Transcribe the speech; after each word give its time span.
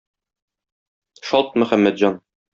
Шалт, 1.33 1.61
Мөхәммәтҗан! 1.65 2.19